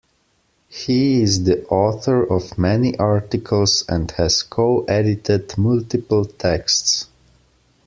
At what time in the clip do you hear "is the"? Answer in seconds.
1.21-1.63